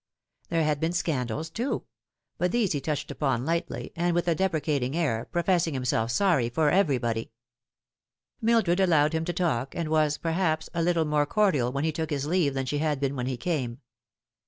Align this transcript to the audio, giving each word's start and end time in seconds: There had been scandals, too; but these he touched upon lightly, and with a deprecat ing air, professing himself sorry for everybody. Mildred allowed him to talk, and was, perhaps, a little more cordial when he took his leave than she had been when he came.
There 0.49 0.63
had 0.63 0.79
been 0.79 0.93
scandals, 0.93 1.51
too; 1.51 1.83
but 2.39 2.51
these 2.51 2.71
he 2.71 2.81
touched 2.81 3.11
upon 3.11 3.45
lightly, 3.45 3.93
and 3.95 4.15
with 4.15 4.27
a 4.27 4.33
deprecat 4.33 4.81
ing 4.81 4.97
air, 4.97 5.25
professing 5.31 5.75
himself 5.75 6.09
sorry 6.09 6.49
for 6.49 6.71
everybody. 6.71 7.29
Mildred 8.41 8.79
allowed 8.79 9.13
him 9.13 9.25
to 9.25 9.33
talk, 9.33 9.75
and 9.75 9.89
was, 9.89 10.17
perhaps, 10.17 10.71
a 10.73 10.81
little 10.81 11.05
more 11.05 11.27
cordial 11.27 11.71
when 11.71 11.83
he 11.83 11.91
took 11.91 12.09
his 12.09 12.25
leave 12.25 12.55
than 12.55 12.65
she 12.65 12.79
had 12.79 12.99
been 12.99 13.15
when 13.15 13.27
he 13.27 13.37
came. 13.37 13.79